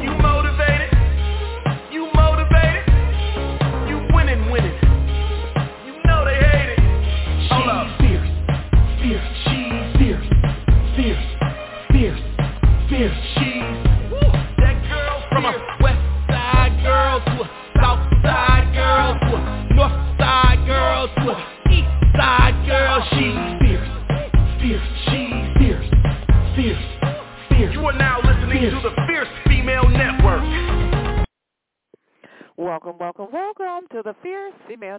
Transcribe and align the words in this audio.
you. 0.00 0.21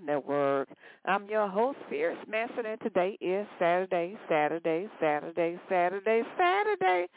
Network. 0.02 0.70
I'm 1.06 1.28
your 1.28 1.48
host, 1.48 1.78
Fierce 1.90 2.18
Manson, 2.28 2.66
and 2.66 2.80
today 2.82 3.18
is 3.22 3.46
Saturday, 3.60 4.18
Saturday, 4.30 4.88
Saturday, 5.00 5.60
Saturday, 5.70 6.22
Saturday 6.38 7.08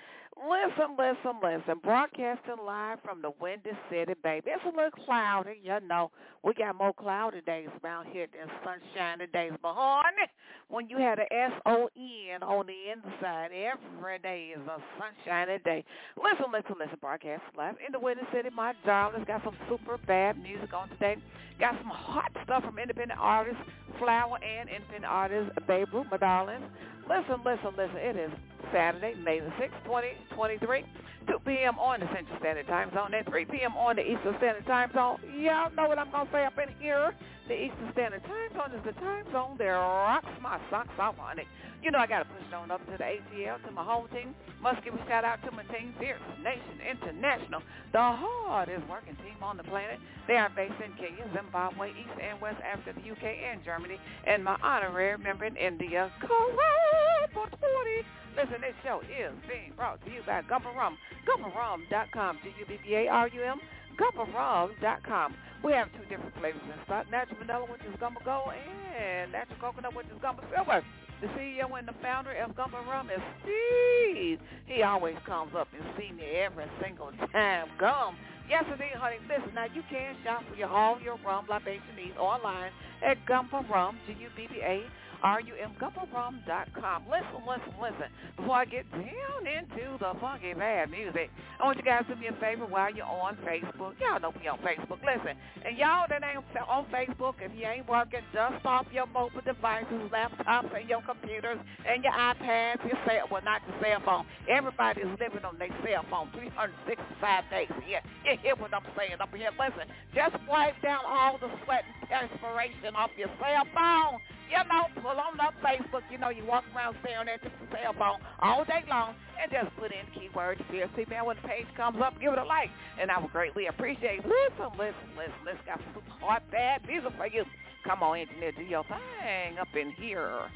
sunshiny 7.09 7.41
days. 7.47 7.69
Around 7.83 8.07
here 8.13 8.27
than 8.33 8.49
sunny 8.95 9.27
days. 9.33 9.53
But 9.63 9.75
honey, 9.75 10.29
when 10.69 10.89
you 10.89 10.99
had 10.99 11.19
an 11.19 11.27
S-O-N 11.31 12.43
on 12.43 12.67
the 12.67 12.93
inside, 12.93 13.51
every 13.53 14.19
day 14.19 14.53
is 14.55 14.63
a 14.69 14.79
sunshiny 14.99 15.59
day. 15.65 15.85
Listen, 16.17 16.53
listen, 16.53 16.77
listen, 16.79 16.99
broadcast 17.01 17.43
live 17.57 17.77
in 17.85 17.93
the 17.93 17.99
Windy 17.99 18.23
City. 18.33 18.51
My 18.55 18.75
darlings 18.85 19.25
got 19.27 19.43
some 19.43 19.57
super 19.69 19.99
bad 20.07 20.41
music 20.43 20.73
on 20.75 20.89
today. 20.91 21.17
Got 21.59 21.77
some 21.81 21.91
hot 21.91 22.31
stuff 22.45 22.63
from 22.63 22.79
independent 22.79 23.19
artists, 23.19 23.63
FIORE 23.99 24.39
and 24.45 24.69
independent 24.69 25.07
artist 25.07 25.51
Baeru, 25.67 26.05
my 26.11 26.19
darlings. 26.19 26.65
Listen, 27.09 27.39
listen, 27.45 27.71
listen. 27.77 27.97
It 27.97 28.17
is 28.17 28.31
Saturday, 28.73 29.15
May 29.23 29.39
the 29.39 29.51
6th, 29.63 29.85
2023. 29.85 30.85
2 31.27 31.39
p.m. 31.45 31.79
on 31.79 32.01
the 32.01 32.07
Central 32.15 32.39
Standard 32.39 32.67
Time 32.67 32.91
Zone 32.95 33.15
and 33.15 33.27
3 33.27 33.45
p.m. 33.47 33.77
on 33.77 33.97
the 33.97 34.03
Eastern 34.03 34.35
Standard 34.39 34.67
Time 34.67 34.91
Zone. 34.95 35.19
Y'all 35.39 35.71
know 35.75 35.89
what 35.89 35.99
I'm 35.99 36.11
going 36.11 36.27
to 36.27 36.33
say 36.33 36.45
up 36.45 36.55
in 36.59 36.73
here. 36.81 37.15
The 37.49 37.55
Eastern 37.55 37.91
Standard 37.93 38.23
Time 38.25 38.51
Zone 38.55 38.79
is 38.79 38.85
the 38.85 38.93
time 39.01 39.25
zone 39.33 39.55
that 39.59 39.71
rocks 39.71 40.27
my 40.43 40.59
socks 40.71 40.95
off 40.99 41.15
on 41.21 41.39
it. 41.39 41.47
You 41.83 41.91
know 41.91 41.99
I 41.99 42.07
got 42.07 42.19
to 42.21 42.25
push 42.25 42.43
on 42.55 42.71
up 42.71 42.85
to 42.87 42.99
the 42.99 43.05
ATL, 43.05 43.63
to 43.65 43.71
my 43.71 43.85
home 43.85 44.09
team. 44.11 44.35
Must 44.61 44.83
give 44.83 44.95
a 44.95 44.99
shout 45.07 45.25
out 45.25 45.39
to 45.45 45.53
my 45.53 45.63
team, 45.65 45.95
Fierce 46.01 46.19
Nation 46.43 46.83
International, 46.83 47.63
the 47.93 48.03
hardest 48.03 48.83
working 48.89 49.15
team 49.23 49.39
on 49.43 49.57
the 49.57 49.63
planet. 49.65 50.01
They 50.27 50.35
are 50.35 50.51
based 50.51 50.75
in 50.83 50.91
Kenya, 50.99 51.31
Zimbabwe, 51.35 51.91
East 51.91 52.19
and 52.21 52.41
West 52.41 52.59
Africa, 52.67 52.99
the 52.99 53.13
UK, 53.13 53.23
and 53.53 53.63
Germany. 53.65 53.99
And 54.27 54.43
my 54.43 54.57
honorary 54.63 55.17
member 55.19 55.45
in 55.45 55.57
India, 55.57 56.11
Kuwait 56.23 57.31
for 57.33 57.47
20. 57.47 58.26
Listen, 58.37 58.61
this 58.61 58.77
show 58.85 59.01
is 59.01 59.33
being 59.49 59.73
brought 59.77 59.97
to 60.05 60.11
you 60.13 60.21
by 60.27 60.43
Gubba 60.43 60.69
Rum, 60.77 60.99
GubbaRum.com, 61.25 62.39
G-U-B-B-A-R-U-M, 62.45 63.59
GubbaRum.com. 63.97 65.35
We 65.65 65.73
have 65.73 65.89
two 65.97 66.05
different 66.13 66.37
flavors 66.37 66.61
in 66.69 66.77
stock, 66.85 67.11
natural 67.11 67.39
vanilla, 67.41 67.65
which 67.65 67.81
is 67.89 67.97
Gumba 67.97 68.23
Gold, 68.27 68.53
and 68.53 69.33
natural 69.33 69.57
coconut, 69.59 69.97
which 69.97 70.07
is 70.13 70.21
Gumba 70.21 70.45
Silver. 70.55 70.85
The 71.23 71.29
CEO 71.29 71.79
and 71.79 71.89
the 71.89 71.97
founder 72.03 72.33
of 72.33 72.51
Gubba 72.53 72.87
Rum 72.87 73.09
is 73.09 73.25
Steve. 73.41 74.39
He 74.67 74.83
always 74.83 75.17
comes 75.25 75.55
up 75.57 75.69
and 75.73 75.83
sees 75.97 76.13
me 76.13 76.37
every 76.37 76.67
single 76.83 77.13
time. 77.33 77.69
Gum. 77.81 78.17
Yes, 78.51 78.65
indeed, 78.71 78.95
honey. 79.01 79.17
Listen, 79.27 79.55
now 79.55 79.65
you 79.75 79.83
can 79.89 80.15
shop 80.23 80.45
for 80.49 80.57
your 80.57 80.69
all 80.69 81.01
your 81.01 81.17
rum 81.25 81.47
libation 81.49 81.97
needs 81.97 82.17
online 82.19 82.71
at 83.03 83.17
Gubba 83.25 83.67
Rum, 83.69 83.97
G-U-B-B-A 84.07 84.85
rumgumbarum.com. 85.25 87.05
Listen, 87.09 87.41
listen, 87.47 87.75
listen. 87.81 88.09
Before 88.37 88.57
I 88.57 88.65
get 88.65 88.91
down 88.93 89.47
into 89.47 89.99
the 89.99 90.13
funky 90.21 90.55
bad 90.55 90.91
music, 90.91 91.31
I 91.61 91.65
want 91.65 91.79
you 91.79 91.85
guys 91.85 92.05
to 92.09 92.15
do 92.15 92.21
me 92.21 92.29
a 92.29 92.33
favor 92.41 92.67
while 92.67 92.95
you're 92.95 93.07
on 93.07 93.37
Facebook. 93.47 93.95
Y'all 94.01 94.21
know 94.21 94.33
me 94.33 94.47
on 94.49 94.59
Facebook. 94.61 95.01
Listen, 95.05 95.37
and 95.65 95.77
y'all 95.79 96.07
that 96.09 96.23
ain't 96.23 96.45
on 96.69 96.87
Facebook, 96.87 97.35
if 97.41 97.53
you 97.57 97.67
ain't 97.67 97.89
working, 97.89 98.21
dust 98.33 98.65
off 98.65 98.87
your 98.93 99.07
mobile 99.07 99.41
devices, 99.45 100.11
laptops, 100.13 100.75
and 100.77 100.89
your 100.89 101.03
computers, 101.03 101.59
and 101.87 102.05
your 102.05 102.13
iPads, 102.13 102.85
your 102.85 102.99
cell, 103.07 103.27
well, 103.31 103.43
not 103.45 103.63
your 103.69 103.77
cell 103.83 104.03
phone. 104.05 104.27
Everybody's 104.49 105.07
living 105.19 105.45
on 105.45 105.59
their 105.59 105.73
cell 105.85 106.05
phone 106.11 106.31
365 106.33 107.45
days 107.51 107.69
a 107.71 107.89
year. 107.89 108.01
You 108.25 108.37
hear 108.43 108.57
what 108.57 108.75
I'm 108.75 108.85
saying 108.97 109.21
up 109.21 109.35
here? 109.35 109.51
Listen, 109.59 109.89
just 110.15 110.37
wipe 110.49 110.81
down 110.83 111.01
all 111.07 111.39
the 111.39 111.51
sweat 111.65 111.85
and 112.11 112.31
perspiration 112.31 112.95
off 112.95 113.11
your 113.17 113.29
cell 113.41 113.67
phone. 113.75 114.21
You 114.51 114.63
know, 114.69 114.87
pull 115.03 115.19
on 115.19 115.41
up 115.41 115.55
Facebook. 115.63 116.03
You 116.11 116.19
know, 116.19 116.31
you 116.31 116.45
walk 116.45 116.65
around 116.75 116.97
staring 117.03 117.29
at 117.29 117.43
your 117.43 117.53
cell 117.71 117.95
phone 117.99 118.21
all 118.41 118.65
day 118.65 118.85
long 118.89 119.15
and 119.41 119.51
just 119.51 119.75
put 119.77 119.91
in 119.93 120.07
keywords 120.15 120.59
keyword 120.59 120.65
Fierce 120.71 120.91
Female. 120.97 121.27
When 121.27 121.37
the 121.43 121.49
page 121.49 121.67
comes 121.77 121.99
up, 122.01 122.21
give 122.21 122.33
it 122.33 122.39
a 122.39 122.45
like. 122.45 122.71
And 123.01 123.11
I 123.11 123.19
would 123.19 123.33
greatly 123.33 123.67
appreciate 123.67 124.21
it. 124.21 124.27
Listen, 124.27 124.71
listen, 124.79 125.09
listen. 125.17 125.41
Let's 125.45 125.59
got 125.67 125.81
some 125.93 126.03
hot, 126.21 126.43
bad 126.51 126.87
music 126.87 127.13
for 127.17 127.27
you. 127.27 127.45
Come 127.85 128.03
on, 128.03 128.19
engineer, 128.19 128.53
do 128.53 128.63
your 128.63 128.85
thing 128.85 129.59
up 129.59 129.69
in 129.75 129.93
here. 129.93 130.51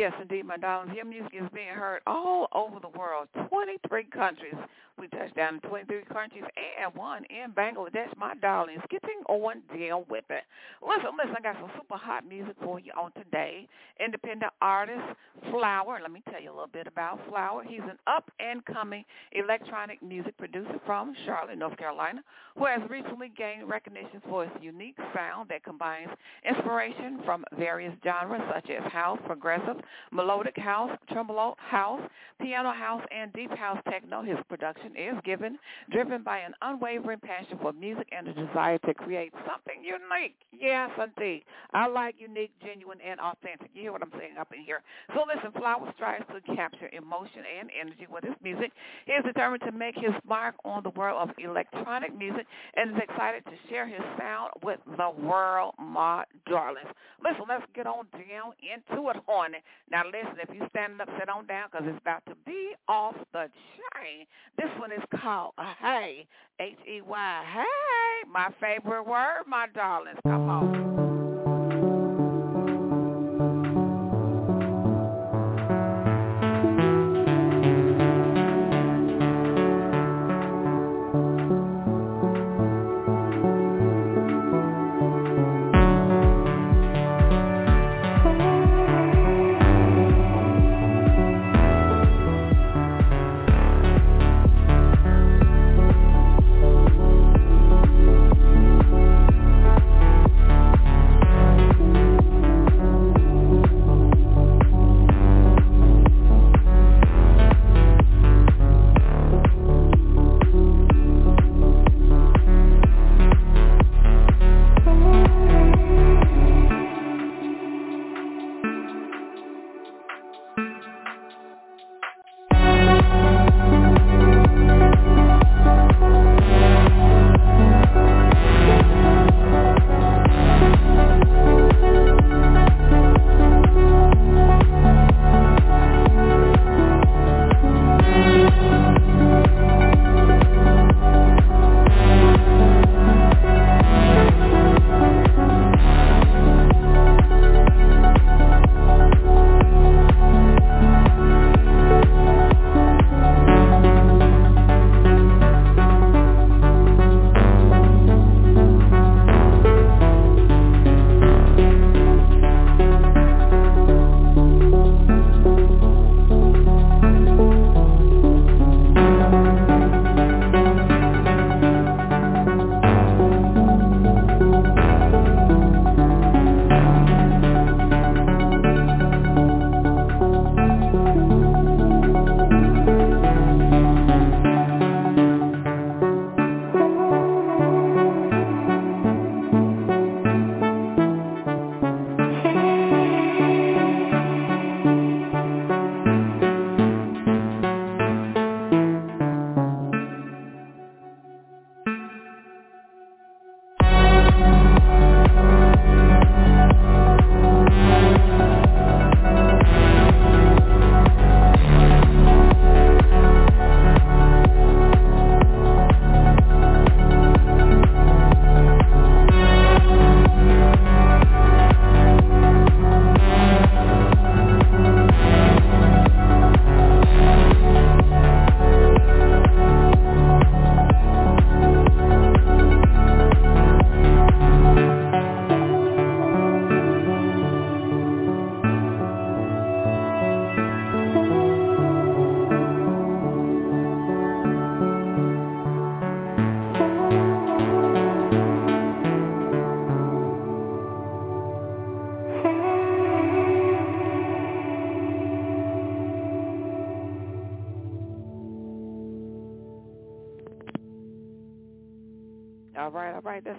Yes, 0.00 0.14
indeed, 0.18 0.46
my 0.46 0.56
darlings. 0.56 0.96
Your 0.96 1.04
music 1.04 1.32
is 1.34 1.46
being 1.52 1.68
heard 1.68 2.00
all 2.06 2.48
over 2.54 2.80
the 2.80 2.88
world, 2.88 3.28
23 3.50 4.04
countries. 4.04 4.54
We 4.98 5.08
touched 5.08 5.36
down 5.36 5.54
in 5.54 5.60
23 5.60 6.04
countries 6.12 6.44
and 6.82 6.94
one 6.94 7.24
in 7.24 7.52
Bangladesh. 7.52 8.14
My 8.16 8.34
darlings, 8.34 8.80
getting 8.90 9.22
on 9.28 9.62
deal 9.74 10.04
with 10.08 10.24
it. 10.30 10.44
Listen, 10.86 11.10
listen, 11.16 11.36
I 11.38 11.42
got 11.42 11.56
some 11.60 11.70
super 11.76 11.96
hot 11.96 12.26
music 12.26 12.54
for 12.62 12.80
you 12.80 12.92
on 12.98 13.12
today. 13.12 13.66
Independent 14.02 14.52
artist 14.60 15.02
FIORE. 15.50 16.00
Let 16.02 16.12
me 16.12 16.22
tell 16.30 16.40
you 16.40 16.50
a 16.50 16.56
little 16.56 16.66
bit 16.66 16.86
about 16.86 17.18
FIORE. 17.30 17.64
He's 17.66 17.80
an 17.80 17.98
up-and-coming 18.06 19.04
electronic 19.32 20.02
music 20.02 20.36
producer 20.36 20.80
from 20.84 21.14
Charlotte, 21.24 21.58
North 21.58 21.78
Carolina, 21.78 22.22
who 22.58 22.66
has 22.66 22.80
recently 22.90 23.30
gained 23.36 23.68
recognition 23.68 24.20
for 24.28 24.44
his 24.44 24.52
unique 24.62 24.96
sound 25.14 25.48
that 25.48 25.64
combines 25.64 26.10
inspiration 26.46 27.20
from 27.24 27.44
various 27.58 27.94
genres 28.04 28.42
such 28.52 28.68
as 28.70 28.92
house, 28.92 29.18
progressive, 29.24 29.76
melodic 30.12 30.56
house, 30.56 30.90
tremolo 31.10 31.56
house, 31.58 32.02
piano 32.40 32.72
house, 32.72 33.02
and 33.10 33.32
deep 33.32 33.50
house 33.56 33.78
techno. 33.88 34.22
His 34.22 34.38
production 34.48 34.92
is 34.96 35.14
given, 35.24 35.58
driven 35.90 36.22
by 36.22 36.38
an 36.38 36.54
unwavering 36.62 37.20
passion 37.20 37.58
for 37.60 37.72
music 37.72 38.08
and 38.16 38.28
a 38.28 38.34
desire 38.34 38.78
to 38.78 38.94
create 38.94 39.32
something 39.46 39.82
unique. 39.82 40.36
Yes, 40.58 40.90
indeed. 40.98 41.44
I 41.72 41.86
like 41.86 42.16
unique, 42.18 42.52
genuine, 42.64 42.98
and 43.06 43.20
authentic. 43.20 43.70
You 43.74 43.82
hear 43.82 43.92
what 43.92 44.02
I'm 44.02 44.12
saying 44.18 44.36
up 44.38 44.48
in 44.54 44.62
here. 44.64 44.82
So 45.14 45.24
listen, 45.26 45.52
FIORE 45.60 45.92
strives 45.96 46.24
to 46.28 46.54
capture 46.54 46.88
emotion 46.92 47.42
and 47.58 47.70
energy 47.78 48.06
with 48.10 48.24
his 48.24 48.34
music. 48.42 48.72
He 49.06 49.12
is 49.12 49.24
determined 49.24 49.62
to 49.66 49.72
make 49.72 49.94
his 49.94 50.14
mark 50.26 50.54
on 50.64 50.82
the 50.82 50.90
world 50.90 51.28
of 51.28 51.34
electronic 51.38 52.16
music 52.16 52.46
and 52.76 52.92
is 52.92 53.02
excited 53.02 53.44
to 53.44 53.52
share 53.68 53.86
his 53.86 54.00
sound 54.18 54.52
with 54.62 54.80
the 54.96 55.10
world, 55.22 55.74
my 55.78 56.24
darlings. 56.46 56.88
Listen, 57.22 57.44
let's 57.48 57.64
get 57.74 57.86
on 57.86 58.06
down 58.12 58.52
into 58.60 59.08
it, 59.10 59.16
honey. 59.26 59.58
Now 59.90 60.02
listen, 60.06 60.36
if 60.40 60.54
you 60.54 60.66
standing 60.70 61.00
up, 61.00 61.08
sit 61.18 61.28
on 61.28 61.46
down 61.46 61.68
because 61.70 61.86
it's 61.88 61.98
about 62.00 62.22
to 62.28 62.34
be 62.46 62.72
off 62.88 63.16
the 63.32 63.48
chain. 63.94 64.26
This 64.56 64.70
one 64.78 64.92
is 64.92 65.02
called 65.20 65.52
Hey, 65.80 66.26
H-E-Y. 66.60 67.44
Hey, 67.52 68.30
my 68.30 68.48
favorite 68.60 69.06
word, 69.06 69.44
my 69.46 69.66
darlings. 69.74 70.18
Come 70.26 70.48
on. 70.48 71.09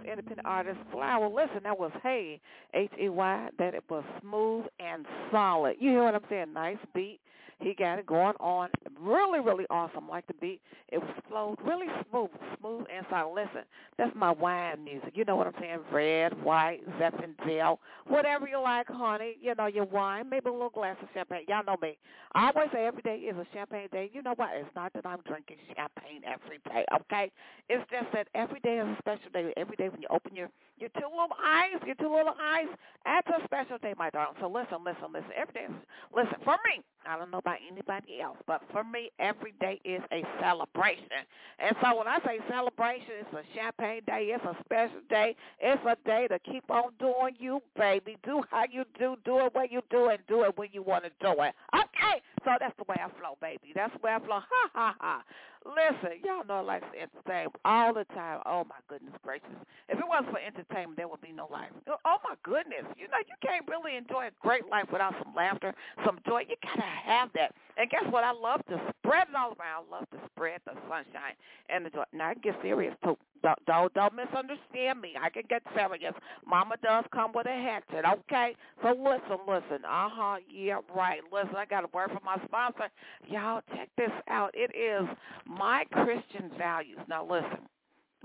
Independent 0.05 0.45
artist 0.45 0.79
FIORE. 0.91 1.29
Listen, 1.29 1.63
that 1.63 1.77
was 1.77 1.91
Hey, 2.03 2.39
H 2.73 2.91
E 3.01 3.09
Y. 3.09 3.49
That 3.57 3.73
it 3.73 3.83
was 3.89 4.03
smooth 4.21 4.65
and 4.79 5.05
solid. 5.31 5.77
You 5.79 5.91
hear 5.91 6.03
what 6.03 6.15
I'm 6.15 6.21
saying? 6.29 6.53
Nice 6.53 6.77
beat. 6.93 7.19
He 7.59 7.75
got 7.75 7.99
it 7.99 8.05
going 8.05 8.35
on. 8.39 8.69
Really, 9.01 9.39
really 9.39 9.65
awesome. 9.69 10.07
Like 10.09 10.27
the 10.27 10.33
beat. 10.35 10.61
It 10.89 10.99
was 10.99 11.09
flowed 11.27 11.57
really 11.65 11.87
smooth, 12.09 12.29
smooth 12.59 12.85
and 12.95 13.05
solid. 13.09 13.33
Listen, 13.33 13.63
that's 13.97 14.15
my 14.15 14.31
wine 14.31 14.83
music. 14.83 15.11
You 15.15 15.25
know 15.25 15.35
what 15.35 15.47
I'm 15.47 15.53
saying? 15.59 15.79
Red, 15.91 16.41
white, 16.43 16.81
Zinfandel, 16.99 17.77
whatever 18.07 18.47
you 18.47 18.61
like, 18.61 18.87
honey. 18.87 19.37
You 19.41 19.55
know, 19.57 19.65
your 19.67 19.85
wine, 19.85 20.29
maybe 20.29 20.49
a 20.49 20.53
little 20.53 20.69
glass 20.69 20.97
of 21.01 21.09
champagne. 21.13 21.45
Y'all 21.47 21.63
know 21.65 21.77
me. 21.81 21.97
I 22.33 22.51
always 22.53 22.69
say 22.73 22.85
every 22.85 23.01
day 23.01 23.17
is 23.17 23.35
a 23.37 23.47
champagne 23.53 23.87
day. 23.91 24.09
You 24.13 24.21
know 24.21 24.33
what? 24.35 24.49
It's 24.53 24.69
not 24.75 24.93
that 24.93 25.05
I'm 25.05 25.19
drinking 25.25 25.57
champagne 25.75 26.21
every 26.25 26.59
day, 26.69 26.85
okay? 27.01 27.31
It's 27.69 27.83
just 27.89 28.07
that 28.13 28.27
every 28.35 28.59
day 28.59 28.77
is 28.77 28.87
a 28.87 28.95
special 28.99 29.31
day. 29.33 29.53
Every 29.57 29.75
day 29.77 29.89
when 29.89 30.01
you 30.01 30.07
open 30.11 30.35
your 30.35 30.49
your 30.77 30.89
two 30.99 31.05
little 31.09 31.35
eyes, 31.43 31.79
your 31.85 31.95
two 31.95 32.13
little 32.13 32.35
eyes, 32.41 32.67
that's 33.05 33.27
a 33.29 33.43
special 33.45 33.77
day, 33.79 33.93
my 33.97 34.09
darling. 34.09 34.35
So 34.39 34.47
listen, 34.47 34.83
listen, 34.83 35.13
listen. 35.13 35.31
Every 35.37 35.53
day, 35.53 35.67
listen. 36.15 36.35
For 36.43 36.57
me, 36.67 36.81
I 37.05 37.17
don't 37.17 37.31
know 37.31 37.37
about 37.39 37.57
anybody 37.69 38.19
else, 38.21 38.37
but 38.47 38.61
for 38.71 38.83
me, 38.83 38.90
every 39.19 39.53
day 39.59 39.79
is 39.85 40.01
a 40.11 40.23
celebration. 40.39 41.25
And 41.59 41.75
so 41.81 41.97
when 41.97 42.07
I 42.07 42.19
say 42.25 42.39
celebration, 42.49 43.11
it's 43.21 43.33
a 43.33 43.43
champagne 43.55 44.01
day. 44.07 44.31
It's 44.33 44.43
a 44.43 44.55
special 44.63 45.01
day. 45.09 45.35
It's 45.59 45.81
a 45.85 45.95
day 46.05 46.27
to 46.27 46.39
keep 46.39 46.69
on 46.69 46.91
doing 46.99 47.35
you, 47.39 47.61
baby. 47.77 48.17
Do 48.23 48.43
how 48.49 48.63
you 48.71 48.83
do. 48.97 49.15
Do 49.25 49.39
it 49.45 49.53
when 49.53 49.67
you 49.69 49.81
do 49.89 50.07
it. 50.09 50.21
Do 50.27 50.43
it 50.43 50.57
when 50.57 50.69
you 50.71 50.81
want 50.81 51.03
to 51.05 51.11
do 51.21 51.33
it. 51.41 51.53
Okay. 51.75 52.21
So 52.43 52.51
that's 52.59 52.75
the 52.77 52.85
way 52.87 52.97
I 52.99 53.09
flow, 53.19 53.37
baby. 53.41 53.71
That's 53.75 53.93
the 53.93 53.99
way 54.03 54.11
I 54.13 54.19
flow. 54.19 54.39
Ha 54.51 54.69
ha 54.73 54.95
ha. 54.99 55.23
Listen, 55.65 56.17
y'all 56.25 56.43
know 56.47 56.65
I 56.65 56.81
like 56.81 56.91
to 56.91 56.97
entertain 56.97 57.47
all 57.65 57.93
the 57.93 58.05
time. 58.17 58.41
Oh 58.47 58.65
my 58.67 58.81
goodness 58.89 59.13
gracious! 59.23 59.45
If 59.89 59.99
it 59.99 60.05
wasn't 60.07 60.31
for 60.31 60.39
entertainment, 60.39 60.97
there 60.97 61.07
would 61.07 61.21
be 61.21 61.31
no 61.31 61.47
life. 61.51 61.69
Oh 61.87 62.17
my 62.23 62.33
goodness! 62.41 62.81
You 62.97 63.05
know 63.09 63.21
you 63.21 63.35
can't 63.45 63.67
really 63.69 63.95
enjoy 63.95 64.27
a 64.27 64.31
great 64.41 64.67
life 64.69 64.85
without 64.91 65.13
some 65.21 65.35
laughter, 65.35 65.75
some 66.03 66.19
joy. 66.25 66.45
You 66.49 66.55
gotta 66.63 66.81
have 66.81 67.29
that. 67.35 67.53
And 67.77 67.89
guess 67.91 68.03
what? 68.09 68.23
I 68.23 68.31
love 68.31 68.65
to 68.69 68.81
spread 68.97 69.29
it 69.29 69.35
all 69.35 69.53
around. 69.59 69.85
I 69.87 69.97
love 69.97 70.09
to 70.11 70.17
spread 70.33 70.61
the 70.65 70.73
sunshine 70.89 71.37
and 71.69 71.85
the 71.85 71.91
joy. 71.91 72.03
Now 72.11 72.29
I 72.29 72.33
get 72.33 72.55
serious 72.63 72.95
too. 73.03 73.17
Don't, 73.43 73.57
don't 73.65 73.93
don't 73.93 74.13
misunderstand 74.15 75.01
me. 75.01 75.13
I 75.19 75.29
can 75.29 75.43
get 75.49 75.61
serious. 75.75 76.13
Mama 76.45 76.75
does 76.83 77.05
come 77.13 77.31
with 77.33 77.47
a 77.47 77.53
hatchet, 77.53 78.05
okay? 78.05 78.55
So 78.83 78.89
listen, 78.89 79.37
listen. 79.47 79.85
Uh 79.85 80.09
huh. 80.09 80.37
Yeah, 80.49 80.79
right. 80.95 81.21
Listen, 81.31 81.55
I 81.55 81.65
got 81.65 81.83
a 81.83 81.87
word 81.93 82.09
from 82.09 82.21
my 82.25 82.30
sponsor. 82.45 82.89
Y'all 83.27 83.61
check 83.75 83.89
this 83.97 84.11
out. 84.27 84.51
It 84.53 84.71
is 84.75 85.07
my 85.45 85.83
Christian 85.91 86.51
values. 86.57 86.99
Now 87.07 87.25
listen. 87.25 87.67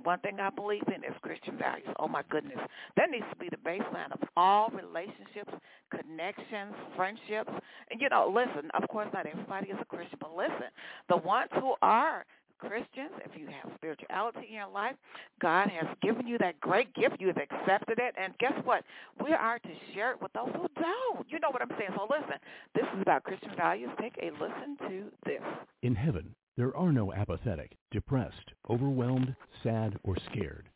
One 0.03 0.19
thing 0.21 0.39
I 0.41 0.51
believe 0.51 0.83
in 0.89 1.03
is 1.05 1.17
Christian 1.23 1.57
values. 1.57 1.89
Oh 1.99 2.07
my 2.07 2.23
goodness. 2.29 2.59
That 2.97 3.11
needs 3.11 3.25
to 3.31 3.37
be 3.37 3.49
the 3.49 3.57
baseline 3.57 4.13
of 4.13 4.21
all 4.37 4.69
relationships, 4.69 5.53
connections, 5.91 6.75
friendships. 6.95 7.51
And 7.91 8.01
you 8.01 8.09
know, 8.11 8.31
listen, 8.33 8.71
of 8.75 8.89
course 8.89 9.09
not 9.15 9.27
everybody 9.27 9.71
is 9.71 9.79
a 9.81 9.85
Christian, 9.87 10.19
but 10.21 10.37
listen, 10.37 10.69
the 11.09 11.17
ones 11.17 11.49
who 11.55 11.75
are 11.81 12.27
Christians, 12.59 13.13
if 13.25 13.39
you 13.39 13.47
have 13.47 13.73
spirituality 13.77 14.47
in 14.49 14.55
your 14.55 14.69
life, 14.69 14.97
God 15.41 15.69
has 15.69 15.87
given 16.03 16.27
you 16.27 16.39
that 16.39 16.61
great 16.61 16.93
gift. 16.95 17.17
You 17.21 17.29
have 17.29 17.39
accepted 17.39 17.99
it. 17.99 18.15
And 18.21 18.37
guess 18.39 18.55
what? 18.65 18.85
We 19.25 19.33
are 19.33 19.59
to 19.59 19.69
share 19.95 20.13
it 20.13 20.23
with 20.23 20.33
those 20.33 20.51
who 20.55 20.67
don't. 20.81 21.31
You 21.31 21.39
know 21.41 21.51
what 21.51 21.63
I'm 21.63 21.71
saying? 21.79 21.91
So 21.95 22.07
listen, 22.09 22.39
this 22.75 22.85
is 22.95 23.03
about 23.03 23.25
Christian 23.25 23.53
values. 23.57 23.91
Take 24.01 24.17
a 24.23 24.31
listen 24.33 24.77
to 24.89 25.05
this. 25.25 25.43
In 25.83 25.95
heaven, 25.95 26.35
there 26.57 26.77
are 26.77 26.93
no 26.93 27.13
apathetic, 27.13 27.77
depressed, 27.91 28.53
overwhelmed, 28.71 29.37
sad, 29.63 29.99
or 30.05 30.17
scared. 30.31 30.69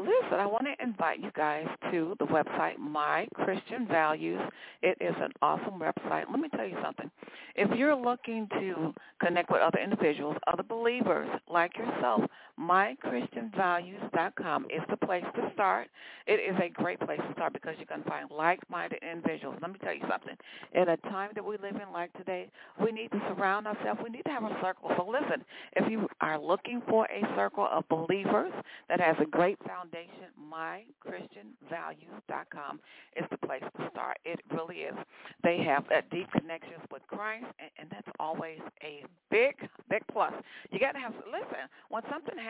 Listen, 0.00 0.38
I 0.38 0.46
want 0.46 0.64
to 0.64 0.82
invite 0.82 1.20
you 1.20 1.30
guys 1.36 1.66
to 1.90 2.14
the 2.18 2.24
website 2.24 2.78
My 2.78 3.28
Christian 3.34 3.86
Values. 3.86 4.40
It 4.80 4.96
is 5.02 5.14
an 5.20 5.32
awesome 5.42 5.78
website. 5.78 6.24
Let 6.30 6.40
me 6.40 6.48
tell 6.48 6.66
you 6.66 6.78
something. 6.82 7.10
If 7.56 7.76
you're 7.76 7.96
looking 7.96 8.48
to 8.58 8.94
connect 9.20 9.50
with 9.50 9.60
other 9.60 9.80
individuals, 9.80 10.36
other 10.46 10.62
believers 10.62 11.28
like 11.50 11.76
yourself, 11.76 12.22
mychristianvalues.com 12.58 14.64
is 14.64 14.82
the 14.90 14.96
place 14.96 15.24
to 15.34 15.50
start. 15.54 15.88
It 16.26 16.40
is 16.40 16.56
a 16.62 16.68
great 16.68 16.98
place 17.00 17.20
to 17.26 17.32
start 17.32 17.52
because 17.52 17.74
you 17.78 17.86
can 17.86 18.02
find 18.04 18.30
like-minded 18.30 19.00
individuals. 19.02 19.56
Let 19.62 19.72
me 19.72 19.78
tell 19.82 19.94
you 19.94 20.02
something. 20.10 20.36
In 20.74 20.88
a 20.88 20.96
time 21.08 21.30
that 21.34 21.44
we 21.44 21.56
live 21.58 21.76
in 21.76 21.92
like 21.92 22.12
today, 22.14 22.50
we 22.82 22.90
need 22.92 23.10
to 23.12 23.20
surround 23.28 23.66
ourselves. 23.66 24.00
We 24.02 24.08
need 24.10 24.24
to 24.24 24.30
have 24.30 24.44
a 24.44 24.56
circle. 24.62 24.90
So 24.96 25.06
listen, 25.06 25.44
if 25.76 25.90
you 25.90 26.08
are 26.20 26.38
looking 26.38 26.80
for 26.88 27.06
a 27.06 27.22
circle 27.36 27.66
of 27.70 27.86
believers 27.88 28.52
that 28.88 29.00
has 29.00 29.16
a 29.20 29.26
great 29.26 29.58
foundation, 29.66 30.32
mychristianvalues.com 30.52 32.80
is 33.16 33.24
the 33.30 33.38
place 33.46 33.62
to 33.76 33.88
start. 33.90 34.18
It 34.24 34.40
really 34.52 34.78
is. 34.78 34.94
They 35.42 35.58
have 35.64 35.84
deep 36.10 36.30
connections 36.32 36.82
with 36.90 37.02
Christ, 37.06 37.46
and, 37.58 37.70
and 37.78 37.88
that's 37.90 38.08
always 38.18 38.60
a 38.82 39.04
big, 39.30 39.54
big 39.88 40.02
plus. 40.12 40.34
You 40.70 40.78
got 40.78 40.92
to 40.92 40.98
have, 40.98 41.14
listen, 41.26 41.68
when 41.88 42.02
something 42.10 42.36
happens, 42.36 42.47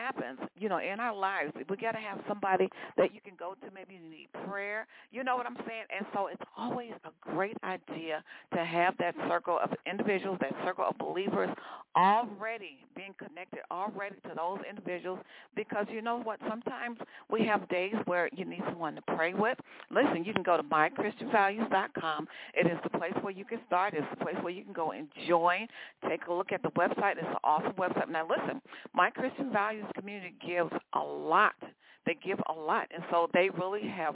you 0.57 0.69
know, 0.69 0.79
in 0.79 0.99
our 0.99 1.15
lives, 1.15 1.53
we 1.69 1.77
got 1.77 1.91
to 1.93 1.99
have 1.99 2.19
somebody 2.27 2.69
that 2.97 3.13
you 3.13 3.21
can 3.21 3.33
go 3.37 3.55
to. 3.63 3.71
Maybe 3.73 3.95
you 3.95 4.09
need 4.09 4.27
prayer. 4.47 4.87
You 5.11 5.23
know 5.23 5.35
what 5.35 5.45
I'm 5.45 5.57
saying? 5.67 5.85
And 5.95 6.05
so 6.13 6.27
it's 6.27 6.41
always 6.57 6.91
a 7.05 7.09
great 7.21 7.57
idea 7.63 8.23
to 8.53 8.65
have 8.65 8.95
that 8.99 9.15
circle 9.27 9.59
of 9.63 9.71
individuals, 9.89 10.37
that 10.41 10.53
circle 10.65 10.85
of 10.89 10.97
believers 10.97 11.49
already 11.95 12.77
being 12.95 13.13
connected 13.17 13.59
already 13.71 14.15
to 14.23 14.31
those 14.35 14.59
individuals 14.69 15.19
because 15.55 15.85
you 15.91 16.01
know 16.01 16.19
what? 16.21 16.39
Sometimes 16.47 16.97
we 17.29 17.45
have 17.45 17.67
days 17.69 17.93
where 18.05 18.29
you 18.35 18.45
need 18.45 18.61
someone 18.69 18.95
to 18.95 19.01
pray 19.15 19.33
with. 19.33 19.57
Listen, 19.89 20.23
you 20.23 20.33
can 20.33 20.43
go 20.43 20.57
to 20.57 20.63
mychristianvalues.com. 20.63 22.27
It 22.53 22.67
is 22.67 22.77
the 22.83 22.97
place 22.97 23.13
where 23.21 23.33
you 23.33 23.45
can 23.45 23.59
start. 23.67 23.93
It's 23.95 24.05
the 24.11 24.23
place 24.23 24.35
where 24.41 24.53
you 24.53 24.63
can 24.63 24.73
go 24.73 24.91
and 24.91 25.07
join. 25.27 25.67
Take 26.07 26.27
a 26.27 26.33
look 26.33 26.51
at 26.51 26.61
the 26.61 26.71
website. 26.71 27.13
It's 27.17 27.27
an 27.27 27.35
awesome 27.43 27.73
website. 27.73 28.09
Now, 28.09 28.27
listen, 28.27 28.61
My 28.93 29.09
Christian 29.09 29.51
Values 29.51 29.85
community 29.95 30.33
gives 30.45 30.71
a 30.93 30.99
lot 30.99 31.55
they 32.09 32.17
give 32.25 32.39
a 32.49 32.53
lot. 32.53 32.87
And 32.93 33.03
so 33.11 33.29
they 33.33 33.49
really 33.49 33.87
have 33.87 34.15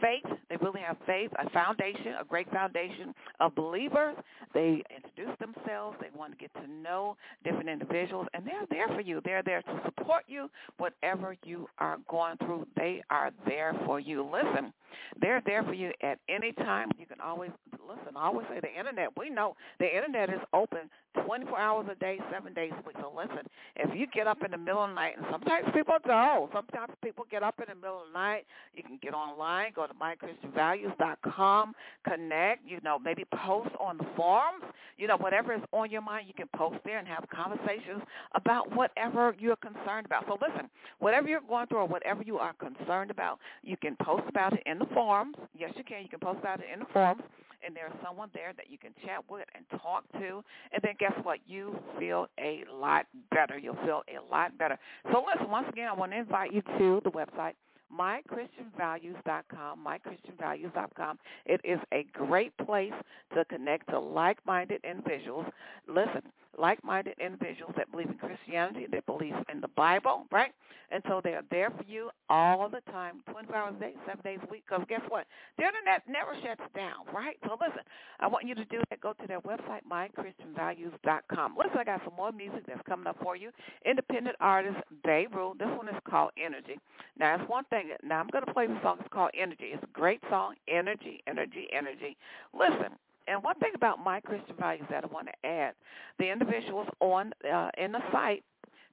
faith. 0.00 0.24
They 0.48 0.56
really 0.60 0.80
have 0.80 0.96
faith, 1.04 1.30
a 1.44 1.50
foundation, 1.50 2.14
a 2.20 2.24
great 2.24 2.48
foundation 2.50 3.12
of 3.40 3.54
believers. 3.56 4.14
They 4.52 4.84
introduce 4.94 5.36
themselves. 5.40 5.96
They 6.00 6.16
want 6.16 6.32
to 6.32 6.38
get 6.38 6.54
to 6.54 6.70
know 6.70 7.16
different 7.42 7.68
individuals. 7.68 8.28
And 8.34 8.46
they're 8.46 8.66
there 8.70 8.86
for 8.88 9.00
you. 9.00 9.20
They're 9.24 9.42
there 9.42 9.62
to 9.62 9.80
support 9.84 10.24
you, 10.28 10.48
whatever 10.78 11.36
you 11.44 11.66
are 11.78 11.98
going 12.08 12.36
through. 12.38 12.66
They 12.76 13.02
are 13.10 13.32
there 13.46 13.74
for 13.84 13.98
you. 13.98 14.22
Listen, 14.22 14.72
they're 15.20 15.42
there 15.44 15.64
for 15.64 15.74
you 15.74 15.90
at 16.02 16.20
any 16.28 16.52
time. 16.52 16.90
You 16.98 17.06
can 17.06 17.20
always, 17.20 17.50
listen, 17.72 18.16
I 18.16 18.26
always 18.26 18.46
say 18.48 18.60
the 18.60 18.78
Internet. 18.78 19.08
We 19.18 19.28
know 19.30 19.56
the 19.80 19.92
Internet 19.92 20.30
is 20.30 20.40
open 20.52 20.88
24 21.26 21.58
hours 21.58 21.86
a 21.90 21.94
day, 21.96 22.18
seven 22.32 22.52
days 22.52 22.72
a 22.72 22.86
week. 22.86 22.96
So 23.00 23.12
listen, 23.14 23.46
if 23.76 23.94
you 23.96 24.06
get 24.06 24.26
up 24.26 24.38
in 24.44 24.50
the 24.50 24.58
middle 24.58 24.82
of 24.82 24.90
the 24.90 24.94
night, 24.94 25.14
and 25.16 25.26
sometimes 25.30 25.66
people 25.74 25.94
don't, 26.06 26.50
sometimes 26.52 26.92
people 27.02 27.26
get 27.30 27.42
up 27.42 27.58
in 27.58 27.66
the 27.68 27.74
middle 27.74 28.02
of 28.02 28.08
the 28.12 28.18
night, 28.18 28.44
you 28.74 28.82
can 28.82 28.98
get 29.02 29.14
online, 29.14 29.72
go 29.74 29.86
to 29.86 29.94
mychristianvalues.com, 29.94 31.74
connect, 32.08 32.68
you 32.68 32.78
know, 32.82 32.98
maybe 32.98 33.24
post 33.46 33.70
on 33.80 33.96
the 33.96 34.06
forums, 34.16 34.64
you 34.98 35.06
know, 35.06 35.16
whatever 35.16 35.54
is 35.54 35.62
on 35.72 35.90
your 35.90 36.02
mind, 36.02 36.26
you 36.26 36.34
can 36.34 36.48
post 36.56 36.76
there 36.84 36.98
and 36.98 37.08
have 37.08 37.24
conversations 37.34 38.02
about 38.34 38.74
whatever 38.74 39.34
you're 39.38 39.56
concerned 39.56 40.06
about. 40.06 40.24
So 40.26 40.38
listen, 40.40 40.68
whatever 40.98 41.28
you're 41.28 41.40
going 41.40 41.66
through 41.66 41.78
or 41.78 41.88
whatever 41.88 42.22
you 42.22 42.38
are 42.38 42.54
concerned 42.54 43.10
about, 43.10 43.38
you 43.62 43.76
can 43.76 43.96
post 44.02 44.24
about 44.28 44.52
it 44.52 44.62
in 44.66 44.78
the 44.78 44.86
forums. 44.94 45.36
Yes, 45.58 45.72
you 45.76 45.84
can. 45.84 46.02
You 46.02 46.08
can 46.08 46.20
post 46.20 46.38
about 46.40 46.60
it 46.60 46.66
in 46.72 46.80
the 46.80 46.86
forums 46.92 47.22
and 47.64 47.74
there's 47.74 47.92
someone 48.04 48.30
there 48.34 48.52
that 48.56 48.70
you 48.70 48.78
can 48.78 48.92
chat 49.04 49.24
with 49.28 49.46
and 49.54 49.64
talk 49.80 50.04
to. 50.12 50.42
And 50.72 50.82
then 50.82 50.94
guess 50.98 51.12
what? 51.22 51.38
You 51.46 51.78
feel 51.98 52.26
a 52.38 52.64
lot 52.72 53.06
better. 53.30 53.58
You'll 53.58 53.78
feel 53.84 54.02
a 54.08 54.20
lot 54.30 54.56
better. 54.58 54.78
So 55.12 55.24
listen, 55.26 55.50
once 55.50 55.66
again, 55.68 55.88
I 55.88 55.94
want 55.94 56.12
to 56.12 56.18
invite 56.18 56.52
you 56.52 56.62
to 56.78 57.00
the 57.04 57.10
website, 57.10 57.54
mychristianvalues.com, 57.98 59.86
mychristianvalues.com. 59.86 61.18
It 61.46 61.60
is 61.64 61.78
a 61.92 62.04
great 62.12 62.56
place 62.58 62.92
to 63.34 63.44
connect 63.46 63.88
to 63.90 63.98
like-minded 63.98 64.80
individuals. 64.84 65.46
Listen, 65.88 66.22
like-minded 66.58 67.14
individuals 67.18 67.74
that 67.76 67.90
believe 67.90 68.08
in 68.08 68.18
Christianity, 68.18 68.86
that 68.90 69.06
believe 69.06 69.34
in 69.52 69.60
the 69.60 69.68
Bible, 69.68 70.26
right? 70.30 70.52
And 70.90 71.02
so 71.08 71.20
they 71.22 71.30
are 71.34 71.42
there 71.50 71.70
for 71.70 71.84
you 71.88 72.10
all 72.28 72.68
the 72.68 72.80
time, 72.92 73.22
24 73.30 73.56
hours 73.56 73.74
a 73.78 73.80
day, 73.80 73.94
seven 74.06 74.20
days 74.22 74.38
a 74.42 74.50
week. 74.50 74.64
Because 74.68 74.84
guess 74.88 75.00
what? 75.08 75.26
The 75.58 75.64
internet 75.64 76.02
never 76.08 76.34
shuts 76.42 76.62
down, 76.76 77.06
right? 77.12 77.36
So 77.46 77.56
listen, 77.60 77.82
I 78.20 78.28
want 78.28 78.46
you 78.46 78.54
to 78.54 78.64
do 78.66 78.80
that. 78.90 79.00
Go 79.00 79.12
to 79.14 79.26
their 79.26 79.40
website, 79.40 79.80
mychristianvalues.com. 79.90 81.56
Listen, 81.58 81.78
I 81.78 81.84
got 81.84 82.00
some 82.04 82.14
more 82.16 82.32
music 82.32 82.64
that's 82.66 82.80
coming 82.86 83.06
up 83.06 83.16
for 83.22 83.34
you. 83.34 83.50
Independent 83.84 84.36
artist 84.40 84.76
Baeru 85.04 85.58
This 85.58 85.68
one 85.76 85.88
is 85.88 85.96
called 86.08 86.30
Energy. 86.38 86.78
Now, 87.18 87.34
it's 87.34 87.48
one 87.48 87.64
thing. 87.70 87.83
Now, 88.02 88.20
I'm 88.20 88.28
going 88.28 88.44
to 88.44 88.52
play 88.52 88.66
the 88.66 88.78
song. 88.82 88.96
It's 89.00 89.08
called 89.12 89.30
Energy. 89.38 89.70
It's 89.72 89.82
a 89.82 89.92
great 89.92 90.20
song. 90.30 90.54
Energy, 90.68 91.22
energy, 91.26 91.68
energy. 91.72 92.16
Listen, 92.52 92.96
and 93.26 93.42
one 93.42 93.58
thing 93.58 93.72
about 93.74 94.02
my 94.02 94.20
Christian 94.20 94.54
values 94.58 94.86
that 94.90 95.04
I 95.04 95.06
want 95.06 95.28
to 95.28 95.48
add, 95.48 95.74
the 96.18 96.30
individuals 96.30 96.88
on 97.00 97.32
uh, 97.50 97.70
in 97.78 97.92
the 97.92 98.00
site, 98.12 98.44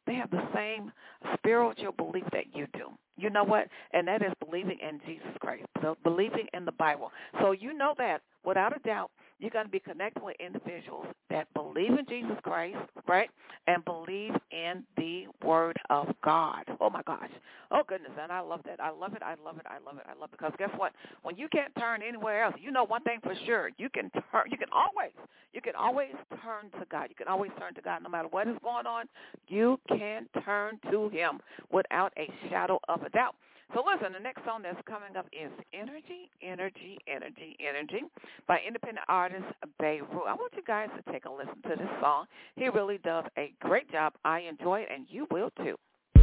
they 0.07 0.15
have 0.15 0.31
the 0.31 0.43
same 0.53 0.91
spiritual 1.33 1.91
belief 1.91 2.23
that 2.31 2.55
you 2.55 2.67
do. 2.73 2.89
You 3.17 3.29
know 3.29 3.43
what? 3.43 3.67
And 3.93 4.07
that 4.07 4.21
is 4.23 4.31
believing 4.43 4.77
in 4.81 4.99
Jesus 5.05 5.29
Christ, 5.39 5.65
so 5.81 5.95
believing 6.03 6.47
in 6.53 6.65
the 6.65 6.71
Bible. 6.71 7.11
So 7.39 7.51
you 7.51 7.73
know 7.73 7.93
that 7.97 8.21
without 8.43 8.75
a 8.75 8.79
doubt, 8.79 9.11
you're 9.41 9.51
going 9.51 9.65
to 9.65 9.71
be 9.71 9.79
connected 9.79 10.23
with 10.23 10.35
individuals 10.39 11.07
that 11.29 11.51
believe 11.53 11.91
in 11.91 12.05
Jesus 12.07 12.37
Christ, 12.43 12.77
right, 13.07 13.29
and 13.67 13.83
believe 13.83 14.33
in 14.51 14.83
the 14.97 15.25
Word 15.43 15.77
of 15.89 16.07
God. 16.23 16.63
Oh 16.79 16.89
my 16.89 17.01
gosh! 17.01 17.29
Oh 17.71 17.81
goodness, 17.87 18.11
and 18.21 18.31
I 18.31 18.39
love 18.39 18.61
that. 18.65 18.79
I 18.79 18.91
love 18.91 19.13
it. 19.15 19.23
I 19.23 19.35
love 19.43 19.57
it. 19.57 19.65
I 19.65 19.77
love 19.83 19.97
it. 19.97 20.05
I 20.07 20.19
love 20.19 20.29
it. 20.31 20.37
Because 20.37 20.53
guess 20.59 20.69
what? 20.77 20.93
When 21.23 21.35
you 21.37 21.47
can't 21.51 21.73
turn 21.79 22.01
anywhere 22.03 22.43
else, 22.43 22.55
you 22.61 22.71
know 22.71 22.83
one 22.83 23.01
thing 23.01 23.19
for 23.23 23.33
sure: 23.45 23.71
you 23.77 23.89
can 23.89 24.11
turn. 24.31 24.43
You 24.51 24.57
can 24.57 24.69
always, 24.71 25.11
you 25.53 25.61
can 25.61 25.75
always 25.75 26.13
turn 26.43 26.69
to 26.79 26.85
God. 26.91 27.07
You 27.09 27.15
can 27.15 27.27
always 27.27 27.51
turn 27.59 27.73
to 27.73 27.81
God, 27.81 28.03
no 28.03 28.09
matter 28.09 28.27
what 28.29 28.47
is 28.47 28.57
going 28.63 28.85
on. 28.85 29.05
You 29.47 29.79
can 29.89 30.27
turn 30.45 30.79
to 30.91 31.09
Him 31.09 31.39
without 31.71 32.13
a 32.17 32.29
shadow 32.49 32.79
of 32.87 33.01
a 33.01 33.09
doubt. 33.09 33.35
So 33.73 33.83
listen, 33.87 34.11
the 34.11 34.19
next 34.19 34.43
song 34.43 34.63
that's 34.63 34.81
coming 34.85 35.15
up 35.15 35.27
is 35.31 35.49
Energy, 35.73 36.29
Energy, 36.41 36.97
Energy, 37.07 37.55
Energy 37.65 38.03
by 38.45 38.59
independent 38.67 39.05
artist 39.07 39.45
Baeru. 39.79 40.27
I 40.27 40.33
want 40.33 40.51
you 40.57 40.63
guys 40.67 40.89
to 40.97 41.11
take 41.11 41.23
a 41.23 41.31
listen 41.31 41.55
to 41.63 41.75
this 41.77 41.87
song. 42.01 42.25
He 42.57 42.67
really 42.67 42.97
does 42.97 43.23
a 43.37 43.53
great 43.61 43.89
job. 43.89 44.13
I 44.25 44.41
enjoy 44.41 44.81
it, 44.81 44.89
and 44.93 45.05
you 45.09 45.25
will 45.31 45.51
too. 45.63 45.77
I 45.91 46.19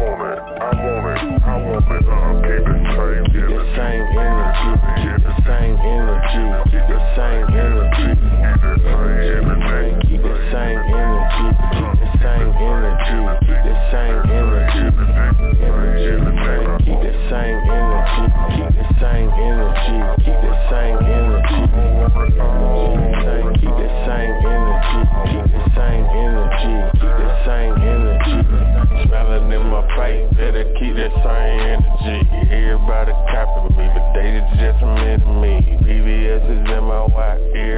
want 0.00 0.24
it. 0.24 0.40
I 0.40 0.72
want 0.80 1.04
it. 1.04 1.42
I 1.44 1.56
want 1.60 1.84
it. 1.84 2.04
Uh, 2.08 2.40
keep 2.48 2.64
the 2.64 2.80
same, 2.96 3.24
keep 3.28 3.44
the 3.44 3.60
same 3.76 4.08
energy. 4.16 4.72
Keep 5.04 5.20
the 5.20 5.36
same 5.44 5.76
energy. 5.84 6.44
Keep 6.72 6.86
the 6.88 7.00
same 7.12 7.44
energy. 7.60 7.99
Better 30.60 30.74
keep 30.78 30.94
that 30.96 31.12
same 31.24 31.60
energy. 31.72 32.52
Everybody 32.52 33.12
copying 33.32 33.76
me, 33.76 33.86
but 33.94 34.12
they 34.12 34.40
just 34.60 34.80
mad 34.82 35.24
me. 35.40 35.60
BBS 35.84 36.44
is 36.44 36.70
in 36.70 36.84
my 36.84 37.06
watch, 37.06 37.40
everybody 37.54 37.69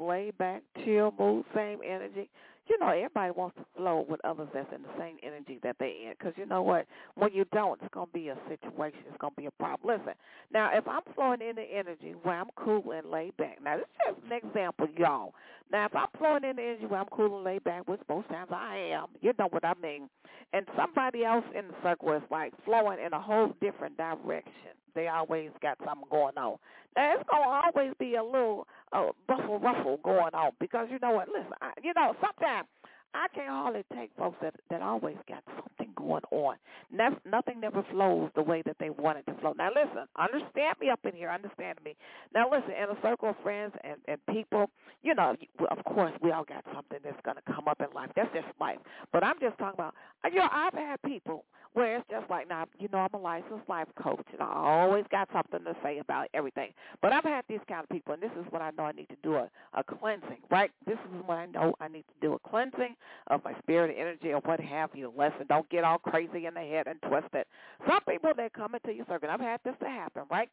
laid 0.00 0.36
back, 0.38 0.62
chill, 0.84 1.14
mood, 1.18 1.44
same 1.54 1.78
energy. 1.86 2.28
You 2.68 2.78
know, 2.78 2.88
everybody 2.88 3.32
wants 3.32 3.56
to 3.56 3.64
flow 3.76 4.06
with 4.08 4.24
others 4.24 4.48
that's 4.54 4.72
in 4.72 4.82
the 4.82 4.88
same 4.96 5.16
energy 5.24 5.58
that 5.64 5.74
they 5.80 6.04
in. 6.06 6.14
Because 6.16 6.34
you 6.36 6.46
know 6.46 6.62
what? 6.62 6.86
When 7.16 7.32
you 7.32 7.44
don't, 7.52 7.80
it's 7.82 7.92
going 7.92 8.06
to 8.06 8.12
be 8.12 8.28
a 8.28 8.36
situation. 8.48 9.00
It's 9.08 9.18
going 9.18 9.32
to 9.34 9.40
be 9.40 9.46
a 9.46 9.50
problem. 9.52 9.98
Listen, 9.98 10.14
now, 10.52 10.70
if 10.72 10.86
I'm 10.86 11.02
flowing 11.16 11.40
in 11.40 11.56
the 11.56 11.62
energy 11.62 12.14
where 12.22 12.36
I'm 12.36 12.50
cool 12.54 12.92
and 12.92 13.10
laid 13.10 13.36
back, 13.38 13.58
now, 13.62 13.78
this 13.78 13.86
is 13.86 14.14
just 14.14 14.32
an 14.32 14.48
example, 14.48 14.86
y'all. 14.96 15.34
Now, 15.72 15.86
if 15.86 15.96
I'm 15.96 16.06
flowing 16.16 16.44
in 16.44 16.54
the 16.54 16.62
energy 16.62 16.84
where 16.86 17.00
I'm 17.00 17.08
cool 17.10 17.34
and 17.36 17.44
laid 17.44 17.64
back, 17.64 17.88
which 17.88 18.00
most 18.08 18.28
times 18.28 18.50
I 18.52 18.76
am, 18.92 19.06
you 19.20 19.32
know 19.36 19.48
what 19.50 19.64
I 19.64 19.74
mean, 19.82 20.08
and 20.52 20.66
somebody 20.76 21.24
else 21.24 21.44
in 21.56 21.68
the 21.68 21.74
circle 21.82 22.12
is 22.12 22.22
like 22.30 22.52
flowing 22.64 22.98
in 23.04 23.12
a 23.12 23.20
whole 23.20 23.54
different 23.60 23.96
direction, 23.96 24.74
they 24.94 25.08
always 25.08 25.50
got 25.62 25.78
something 25.84 26.08
going 26.10 26.36
on. 26.36 26.56
Now 26.96 27.14
it's 27.14 27.28
gonna 27.30 27.62
always 27.64 27.92
be 27.98 28.16
a 28.16 28.24
little 28.24 28.66
uh, 28.92 29.06
ruffle 29.28 29.58
ruffle 29.58 29.98
going 30.02 30.34
on 30.34 30.52
because 30.60 30.88
you 30.90 30.98
know 31.00 31.12
what? 31.12 31.28
Listen, 31.28 31.52
I, 31.60 31.72
you 31.82 31.92
know 31.94 32.14
sometimes 32.20 32.66
I 33.14 33.26
can't 33.34 33.48
hardly 33.48 33.84
take 33.94 34.10
folks 34.16 34.36
that 34.42 34.54
that 34.70 34.82
always 34.82 35.16
got 35.28 35.42
something 35.56 35.92
going 35.96 36.22
on. 36.30 36.56
Nothing 36.90 37.60
never 37.60 37.84
flows 37.90 38.30
the 38.34 38.42
way 38.42 38.62
that 38.66 38.76
they 38.78 38.90
want 38.90 39.18
it 39.18 39.26
to 39.26 39.34
flow. 39.40 39.54
Now 39.56 39.68
listen, 39.68 40.06
understand 40.18 40.76
me 40.80 40.90
up 40.90 41.00
in 41.04 41.14
here. 41.14 41.30
Understand 41.30 41.78
me. 41.84 41.96
Now 42.34 42.50
listen, 42.50 42.70
in 42.70 42.96
a 42.96 43.00
circle 43.02 43.30
of 43.30 43.36
friends 43.42 43.74
and 43.84 43.96
and 44.06 44.18
people, 44.26 44.70
you 45.02 45.14
know, 45.14 45.34
of 45.70 45.84
course 45.84 46.12
we 46.22 46.32
all 46.32 46.44
got 46.44 46.64
something 46.74 46.98
that's 47.02 47.20
gonna 47.24 47.42
come 47.46 47.68
up 47.68 47.80
in 47.80 47.92
life. 47.94 48.10
That's 48.14 48.32
just 48.32 48.46
life. 48.60 48.78
But 49.12 49.24
I'm 49.24 49.38
just 49.40 49.58
talking 49.58 49.74
about. 49.74 49.94
Uh, 50.24 50.28
you 50.28 50.36
know, 50.36 50.48
I've 50.52 50.74
had 50.74 51.00
people 51.02 51.44
where 51.72 51.96
it's 51.96 52.06
just 52.10 52.28
like 52.28 52.48
now, 52.48 52.66
you 52.78 52.88
know, 52.92 52.98
I'm 52.98 53.14
a 53.14 53.22
licensed 53.22 53.68
life 53.68 53.86
coach, 54.02 54.26
and 54.32 54.42
I 54.42 54.52
always 54.52 55.04
got 55.10 55.28
something 55.32 55.62
to 55.64 55.76
say 55.82 55.98
about 55.98 56.26
everything. 56.34 56.72
But 57.00 57.12
I've 57.12 57.24
had 57.24 57.44
these 57.48 57.60
kind 57.68 57.82
of 57.82 57.88
people, 57.88 58.12
and 58.14 58.22
this 58.22 58.32
is 58.38 58.44
what 58.50 58.60
I 58.60 58.70
know 58.76 58.84
I 58.84 58.92
need 58.92 59.08
to 59.08 59.16
do 59.22 59.34
a, 59.36 59.48
a 59.74 59.84
cleansing, 59.84 60.38
right? 60.50 60.70
This 60.86 60.98
is 61.14 61.22
what 61.26 61.38
I 61.38 61.46
know 61.46 61.74
I 61.80 61.88
need 61.88 62.04
to 62.08 62.26
do 62.26 62.34
a 62.34 62.38
cleansing 62.48 62.96
of 63.28 63.44
my 63.44 63.54
spirit, 63.58 63.96
energy, 63.98 64.32
or 64.32 64.40
what 64.44 64.60
have 64.60 64.90
you. 64.94 65.12
Listen, 65.16 65.46
don't 65.48 65.68
get 65.70 65.84
all 65.84 65.98
crazy 65.98 66.46
in 66.46 66.54
the 66.54 66.60
head 66.60 66.86
and 66.86 67.00
twisted. 67.02 67.44
Some 67.86 68.00
people 68.08 68.30
that 68.36 68.52
come 68.52 68.74
into 68.74 68.92
your 68.92 69.06
circle, 69.06 69.28
I've 69.30 69.40
had 69.40 69.60
this 69.64 69.74
to 69.80 69.88
happen, 69.88 70.22
right? 70.30 70.48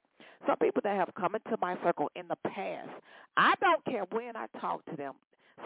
Some 0.45 0.57
people 0.57 0.81
that 0.83 0.95
have 0.95 1.13
come 1.15 1.36
into 1.36 1.57
my 1.62 1.75
circle 1.83 2.12
in 2.15 2.27
the 2.27 2.38
past, 2.49 2.89
I 3.36 3.53
don't 3.60 3.83
care 3.86 4.05
when 4.12 4.36
I 4.36 4.47
talk 4.60 4.86
to 4.86 4.95
them 4.95 5.13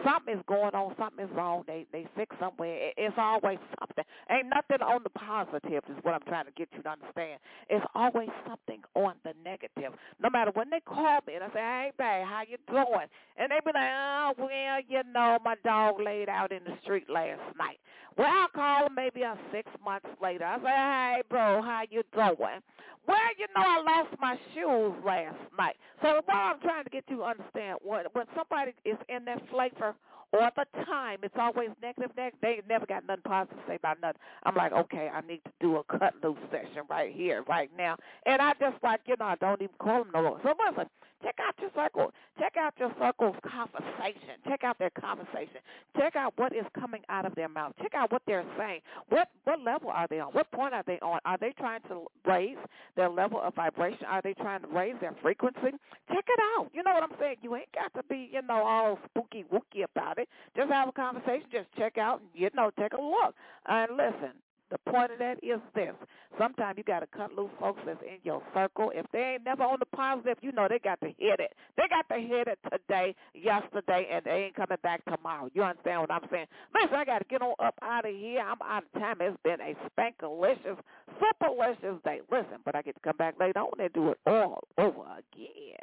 something 0.04 0.34
is 0.34 0.42
going 0.46 0.74
on, 0.74 0.94
something 0.98 1.24
is 1.24 1.30
wrong. 1.34 1.64
They 1.66 1.86
they 1.92 2.06
sick 2.16 2.28
somewhere. 2.40 2.92
It's 2.96 3.14
always 3.18 3.58
something. 3.78 4.04
Ain't 4.30 4.48
nothing 4.48 4.82
on 4.84 5.02
the 5.02 5.10
positive 5.10 5.82
is 5.88 5.96
what 6.02 6.14
I'm 6.14 6.22
trying 6.22 6.46
to 6.46 6.52
get 6.52 6.68
you 6.76 6.82
to 6.82 6.90
understand. 6.90 7.40
It's 7.68 7.84
always 7.94 8.28
something 8.48 8.82
on 8.94 9.14
the 9.24 9.32
negative. 9.44 9.92
No 10.22 10.30
matter 10.30 10.50
when 10.54 10.70
they 10.70 10.80
call 10.80 11.20
me 11.26 11.34
and 11.34 11.44
I 11.44 11.48
say, 11.48 11.60
Hey 11.60 11.92
babe, 11.98 12.26
how 12.26 12.42
you 12.48 12.56
doing? 12.68 13.06
And 13.36 13.50
they 13.50 13.60
be 13.64 13.72
like, 13.74 13.90
Oh 13.92 14.32
well, 14.38 14.80
you 14.88 15.02
know, 15.12 15.38
my 15.44 15.56
dog 15.64 16.00
laid 16.00 16.28
out 16.28 16.52
in 16.52 16.64
the 16.64 16.76
street 16.82 17.08
last 17.08 17.40
night. 17.58 17.78
Well, 18.16 18.28
I'll 18.30 18.48
call 18.48 18.84
them 18.84 18.94
maybe 18.94 19.22
a 19.22 19.36
six 19.52 19.70
months 19.84 20.08
later. 20.22 20.44
I 20.44 20.58
say, 20.58 20.64
Hey 20.66 21.22
bro, 21.28 21.62
how 21.62 21.82
you 21.90 22.02
doing? 22.14 22.60
Well, 23.06 23.18
you 23.38 23.46
know, 23.56 23.62
I 23.64 23.82
lost 23.82 24.14
my 24.20 24.36
shoes 24.54 24.94
last 25.04 25.36
night. 25.58 25.76
So 26.02 26.20
what 26.24 26.34
I'm 26.34 26.60
trying 26.60 26.84
to 26.84 26.90
get 26.90 27.04
you 27.08 27.16
to 27.16 27.24
understand, 27.24 27.78
when 27.82 28.04
when 28.12 28.26
somebody 28.36 28.72
is 28.84 28.96
in 29.08 29.24
that 29.24 29.42
flavor 29.50 29.94
or 30.32 30.50
the 30.56 30.64
time, 30.84 31.18
it's 31.22 31.34
always 31.38 31.70
negative. 31.82 32.10
Negative. 32.16 32.38
They 32.40 32.62
never 32.68 32.86
got 32.86 33.06
nothing 33.06 33.22
positive 33.24 33.58
to 33.58 33.64
say 33.68 33.74
about 33.76 34.00
nothing. 34.00 34.20
I'm 34.44 34.54
like, 34.54 34.72
okay, 34.72 35.10
I 35.12 35.20
need 35.22 35.42
to 35.44 35.52
do 35.60 35.76
a 35.76 35.84
cut 35.84 36.14
loose 36.22 36.38
session 36.50 36.84
right 36.88 37.12
here, 37.14 37.44
right 37.48 37.70
now. 37.76 37.96
And 38.24 38.40
I 38.40 38.52
just 38.60 38.76
like, 38.82 39.00
you 39.06 39.16
know, 39.18 39.26
I 39.26 39.36
don't 39.36 39.60
even 39.60 39.74
call 39.78 40.04
them 40.04 40.12
no 40.14 40.22
more. 40.22 40.40
So 40.42 40.54
listen, 40.70 40.88
check 41.22 41.36
out 41.40 41.54
your 41.60 41.70
circle. 41.74 42.12
Check 42.38 42.54
out 42.58 42.74
your 42.78 42.92
circle's 43.00 43.36
conversation. 43.46 44.40
Check 44.46 44.64
out 44.64 44.78
their 44.78 44.90
conversation. 44.90 45.60
Check 45.96 46.16
out 46.16 46.32
what 46.36 46.54
is 46.54 46.64
coming 46.78 47.02
out 47.08 47.24
of 47.26 47.34
their 47.34 47.48
mouth. 47.48 47.72
Check 47.80 47.94
out 47.94 48.10
what 48.12 48.22
they're 48.26 48.44
saying. 48.58 48.80
What 49.08 49.28
what 49.44 49.60
level 49.60 49.90
are 49.90 50.06
they 50.08 50.20
on? 50.20 50.32
What 50.32 50.50
point 50.52 50.74
are 50.74 50.84
they 50.86 50.98
on? 51.00 51.20
Are 51.24 51.38
they 51.38 51.52
trying 51.58 51.80
to 51.88 52.06
raise 52.26 52.58
their 52.96 53.08
level 53.08 53.40
of 53.40 53.54
vibration? 53.54 54.06
Are 54.06 54.22
they 54.22 54.34
trying 54.34 54.62
to 54.62 54.68
raise 54.68 54.94
their 55.00 55.14
frequency? 55.22 55.76
Check 56.08 56.24
it 56.28 56.40
out. 56.56 56.70
You 56.72 56.82
know 56.82 56.92
what 56.92 57.02
I'm 57.02 57.16
saying? 57.18 57.36
You 57.42 57.54
ain't 57.56 57.72
got 57.74 57.92
to 57.94 58.06
be, 58.08 58.30
you 58.32 58.42
know, 58.42 58.62
all 58.64 58.98
spooky 59.10 59.44
wooky 59.52 59.84
about 59.84 60.18
it. 60.18 60.28
Just 60.56 60.70
have 60.70 60.88
a 60.88 60.92
conversation. 60.92 61.46
Just 61.50 61.68
check 61.78 61.98
out 61.98 62.20
and, 62.20 62.28
you 62.34 62.50
know, 62.54 62.70
take 62.78 62.92
a 62.92 63.00
look. 63.00 63.34
And 63.66 63.92
listen, 63.96 64.32
the 64.72 64.90
point 64.90 65.12
of 65.12 65.18
that 65.18 65.38
is 65.44 65.60
this. 65.74 65.92
Sometimes 66.38 66.78
you 66.78 66.84
got 66.84 67.00
to 67.00 67.06
cut 67.06 67.32
loose 67.36 67.50
folks 67.60 67.80
that's 67.84 68.00
in 68.00 68.16
your 68.22 68.42
circle. 68.54 68.90
If 68.94 69.04
they 69.12 69.34
ain't 69.34 69.44
never 69.44 69.64
on 69.64 69.76
the 69.78 69.86
positive, 69.86 70.38
you 70.40 70.50
know 70.50 70.66
they 70.66 70.78
got 70.78 70.98
to 71.02 71.08
hit 71.18 71.40
it. 71.40 71.52
They 71.76 71.84
got 71.88 72.08
to 72.08 72.18
hit 72.18 72.48
it 72.48 72.58
today, 72.70 73.14
yesterday, 73.34 74.08
and 74.10 74.24
they 74.24 74.44
ain't 74.46 74.56
coming 74.56 74.78
back 74.82 75.04
tomorrow. 75.04 75.50
You 75.52 75.62
understand 75.62 76.00
what 76.00 76.10
I'm 76.10 76.26
saying? 76.30 76.46
Listen, 76.74 76.96
I 76.96 77.04
got 77.04 77.18
to 77.18 77.26
get 77.28 77.42
on 77.42 77.54
up 77.62 77.74
out 77.82 78.06
of 78.08 78.14
here. 78.14 78.40
I'm 78.40 78.62
out 78.62 78.84
of 78.84 79.00
time. 79.00 79.18
It's 79.20 79.36
been 79.44 79.60
a 79.60 79.76
spankalicious, 79.92 80.78
superlicious 81.20 82.02
day. 82.02 82.20
Listen, 82.30 82.58
but 82.64 82.74
I 82.74 82.80
get 82.80 82.94
to 82.94 83.00
come 83.00 83.16
back 83.18 83.34
later 83.38 83.60
on 83.60 83.78
and 83.78 83.92
do 83.92 84.10
it 84.10 84.18
all 84.26 84.64
over 84.78 85.02
again 85.02 85.76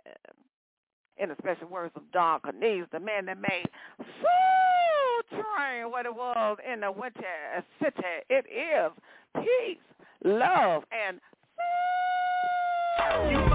in 1.17 1.29
the 1.29 1.35
special 1.39 1.67
words 1.67 1.91
of 1.95 2.03
Don 2.11 2.39
Cornelius, 2.39 2.87
the 2.91 2.99
man 2.99 3.25
that 3.25 3.37
made 3.39 3.65
Train 5.29 5.91
what 5.91 6.05
it 6.05 6.15
was 6.15 6.57
in 6.71 6.81
the 6.81 6.91
Windy 6.91 7.19
City. 7.81 8.23
It 8.29 8.45
is 8.47 8.91
peace, 9.35 9.77
love, 10.23 10.83
and 10.91 11.19
motivate 12.99 13.48